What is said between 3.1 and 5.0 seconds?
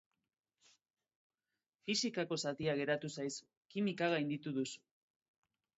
zaizu, kimika gainditu duzu.